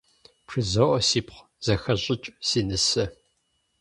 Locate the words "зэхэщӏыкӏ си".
1.65-2.61